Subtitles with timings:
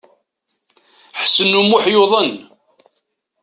[1.21, 2.31] Ḥsen U Muḥ yuḍen.